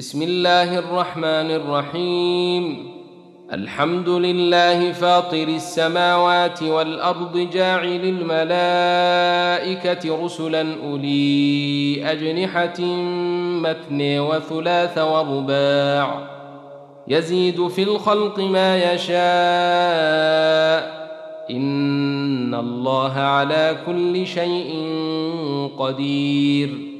[0.00, 2.90] بسم الله الرحمن الرحيم.
[3.52, 12.80] الحمد لله فاطر السماوات والأرض جاعل الملائكة رسلا أولي أجنحة
[13.60, 16.28] مثني وثلاث ورباع.
[17.08, 19.20] يزيد في الخلق ما يشاء.
[21.50, 24.88] إن الله على كل شيء
[25.78, 26.99] قدير.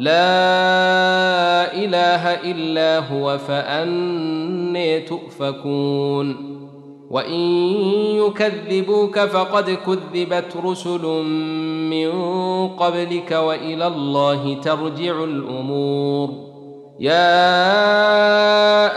[0.00, 6.50] لا إله إلا هو فأني تؤفكون.
[7.10, 7.40] وإن
[8.16, 11.06] يكذبوك فقد كذبت رسل
[11.90, 12.10] من
[12.68, 16.30] قبلك وإلى الله ترجع الأمور.
[17.00, 17.38] يا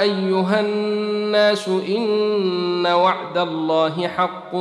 [0.01, 4.51] أيها الناس إن وعد الله حق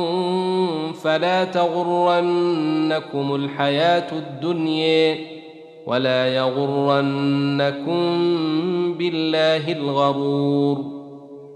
[1.03, 5.42] فلا تغرنكم الحياة الدنيا.
[5.87, 8.03] ولا يغرنكم
[8.97, 10.77] بالله الغرور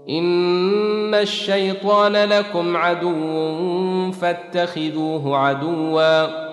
[0.08, 6.48] إن الشيطان لكم عدو فاتخذوه عدوا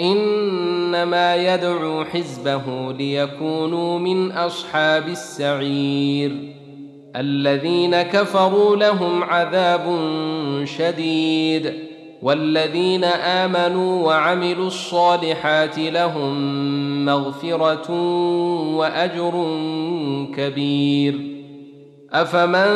[0.00, 6.58] إنما يدعو حزبه ليكونوا من أصحاب السعير
[7.16, 10.00] الذين كفروا لهم عذاب
[10.64, 11.74] شديد
[12.22, 17.92] والذين آمنوا وعملوا الصالحات لهم مغفرة
[18.76, 19.32] وأجر
[20.36, 21.14] كبير.
[22.12, 22.74] أفمن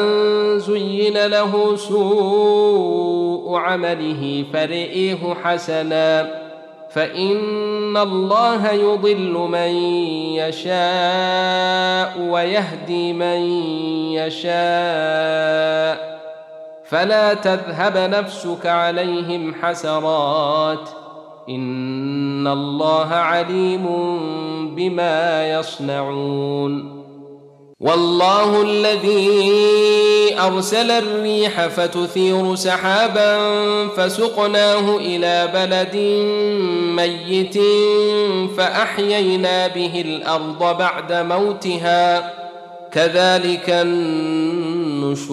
[0.59, 6.43] زين له سوء عمله فرئيه حسنا.
[6.91, 9.75] فإن الله يضل من
[10.37, 13.41] يشاء ويهدي من
[14.13, 16.13] يشاء.
[16.85, 20.89] فلا تذهب نفسك عليهم حسرات.
[21.49, 23.87] ان الله عليم
[24.77, 27.03] بما يصنعون
[27.81, 29.41] والله الذي
[30.41, 33.39] ارسل الريح فتثير سحابا
[33.89, 35.97] فسقناه إلى بلد
[36.97, 37.59] ميت
[38.57, 42.33] فاحيينا به الأرض بعد موتها
[42.93, 45.33] كذلك النشور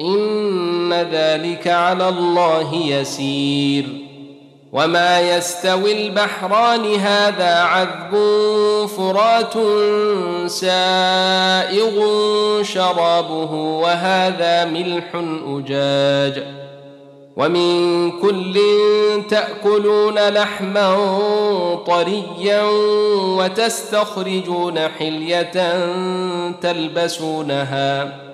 [0.00, 3.84] إن ذلك على الله يسير.
[4.72, 8.16] وما يستوي البحران هذا عذب
[8.86, 9.54] فرات
[10.50, 11.92] سائغ
[12.62, 15.04] شرابه وهذا ملح
[15.46, 16.42] أجاج.
[17.36, 18.60] ومن كل
[19.30, 20.96] تأكلون لحما
[21.86, 22.62] طريا
[23.38, 25.86] وتستخرجون حلية
[26.50, 28.26] تلبسونها.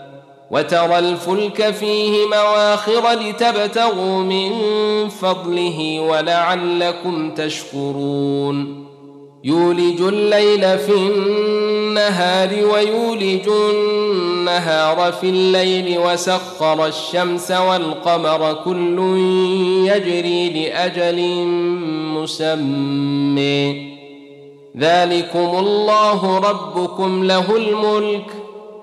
[0.52, 4.52] وترى الفلك فيه مواخر لتبتغوا من
[5.08, 8.86] فضله ولعلكم تشكرون.
[9.44, 18.98] يولج الليل في النهار ويولج النهار في الليل وسخر الشمس والقمر كل
[19.86, 21.46] يجري لأجل
[22.18, 23.92] مسمى.
[24.78, 28.41] ذلكم الله ربكم له الملك.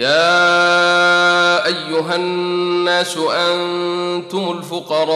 [0.00, 5.10] يا أيها الناس أنتم الفقراء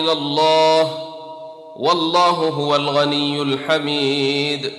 [0.00, 0.98] إلى الله
[1.76, 4.72] والله هو الغني الحميد.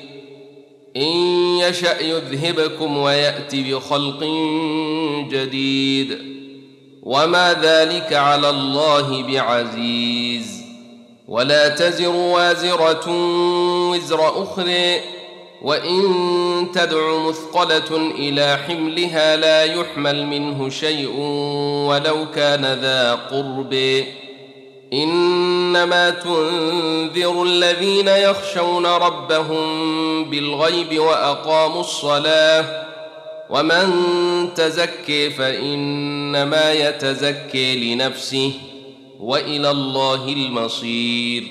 [0.97, 1.17] إن
[1.57, 4.23] يشأ يذهبكم ويات بخلق
[5.29, 6.17] جديد.
[7.03, 10.61] وما ذلك على الله بعزيز.
[11.27, 13.11] ولا تزر وازرة
[13.91, 15.20] وزر أخرى.
[15.61, 21.15] وان تدع مثقله إلى حملها لا يحمل منه شيء
[21.87, 24.03] ولو كان ذا قرب
[24.93, 32.85] انما تنذر الذين يخشون ربهم بالغيب واقاموا الصلاه
[33.49, 33.89] ومن
[34.55, 38.51] تزكي فانما يتزكي لنفسه
[39.19, 41.43] والى الله المصير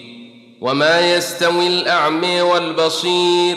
[0.60, 3.56] وما يستوي الاعمي والبصير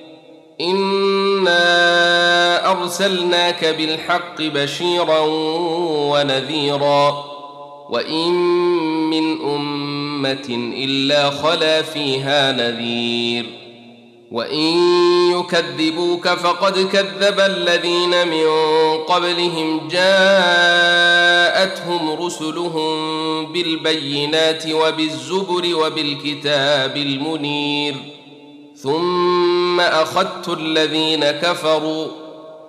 [0.61, 1.61] انا
[2.71, 5.19] ارسلناك بالحق بشيرا
[6.11, 7.23] ونذيرا
[7.89, 8.33] وان
[9.09, 13.45] من امه الا خلا فيها نذير
[14.31, 14.77] وان
[15.31, 18.47] يكذبوك فقد كذب الذين من
[19.07, 21.31] قبلهم جاءتهم
[22.25, 27.95] رسلهم بالبينات وبالزبر وبالكتاب المنير
[28.83, 32.07] ثم اخذت الذين كفروا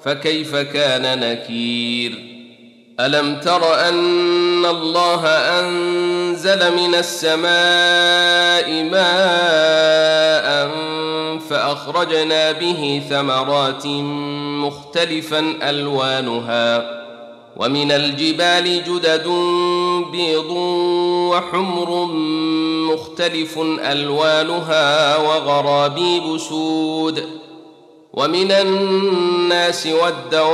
[0.04, 2.32] فكيف كان نكير؟
[3.00, 10.70] الم تر ان الله انزل من السماء ماء
[11.50, 13.86] فاخرجنا به ثمرات
[14.66, 17.02] مختلفا الوانها
[17.56, 19.28] ومن الجبال جدد
[20.12, 20.50] بيض
[21.30, 22.04] وحمر
[22.92, 23.58] مختلف
[23.92, 27.24] ألوانها وغرابيب سود.
[28.12, 30.52] ومن الناس والدواب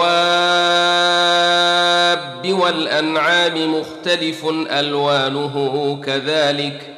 [2.53, 6.95] والأنعام مختلف ألوانه كذلك.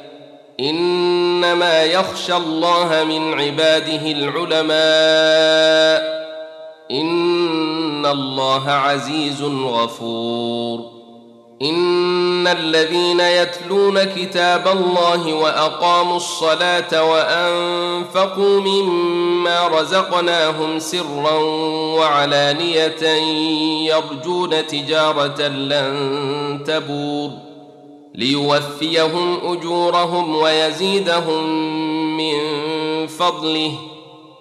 [0.59, 6.21] إنما يخشى الله من عباده العلماء.
[8.01, 10.79] ان الله عزيز غفور
[11.61, 21.33] ان الذين يتلون كتاب الله واقاموا الصلاه وانفقوا مما رزقناهم سرا
[21.97, 23.03] وعلانيه
[23.93, 27.29] يرجون تجاره لن تبور
[28.15, 31.43] ليوفيهم اجورهم ويزيدهم
[32.17, 32.37] من
[33.07, 33.90] فضله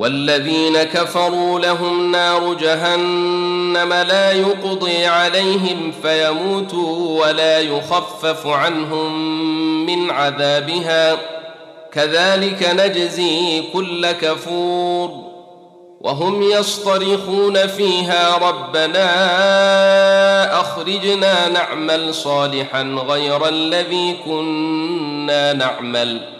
[0.00, 9.36] والذين كفروا لهم نار جهنم لا يقضي عليهم فيموتوا ولا يخفف عنهم
[9.86, 11.16] من عذابها.
[11.92, 15.10] كذلك نجزي كل كفور.
[16.00, 19.10] وهم يصطرخون فيها ربنا
[20.60, 26.39] أخرجنا نعمل صالحا غير الذي كنا نعمل.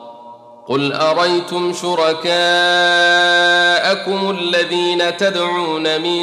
[0.67, 2.29] قل ارايتم شركاءكم
[4.39, 6.19] الذين تدعون من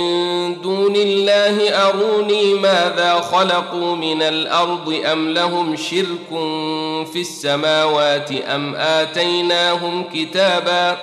[0.61, 6.28] دون الله اروني ماذا خلقوا من الأرض ام لهم شرك
[7.12, 10.97] في السماوات ام اتيناهم كتابا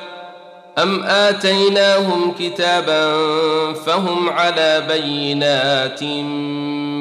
[0.78, 3.14] ام اتيناهم كتابا
[3.74, 6.04] فهم على بينت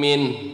[0.02, 0.53] منه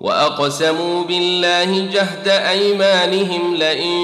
[0.00, 3.94] وأقسموا بالله جهد أيمانهم لئن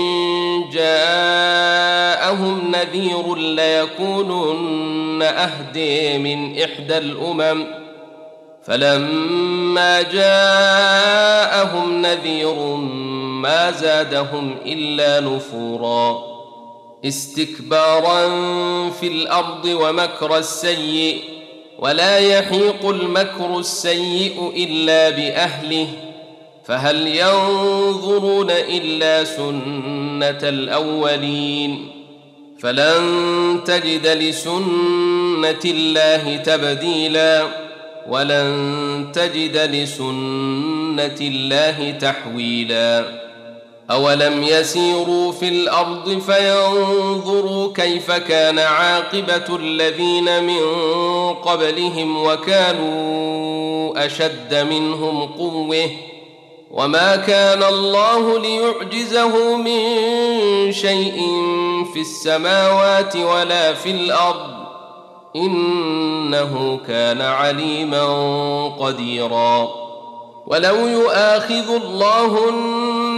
[0.72, 7.66] جاءهم نذير ليكونن أهدي من إحدى الأمم.
[8.62, 12.54] فلما جاءهم نذير
[13.42, 16.30] ما زادهم إلا نفورا.
[17.04, 18.28] استكبارا
[18.90, 21.39] في الأرض ومكر السيئ
[21.80, 25.86] ولا يحيق المكر السيء إلا بأهله
[26.64, 31.90] فهل ينظرون إلا سنة الأولين؟
[32.60, 33.04] فلن
[33.64, 37.42] تجد لسنة الله تبديلا
[38.08, 43.29] ولن تجد لسنة الله تحويلا.
[43.90, 50.62] اولم يسيروا في الأرض فينظروا كيف كان عاقبه الذين من
[51.34, 55.90] قبلهم وكانوا اشد منهم قوه
[56.70, 59.82] وما كان الله ليعجزه من
[60.72, 61.20] شيء
[61.94, 64.50] في السماوات ولا في الأرض
[65.36, 68.04] انه كان عليما
[68.68, 69.68] قديرا
[70.46, 72.89] ولو يؤاخذ الله الناس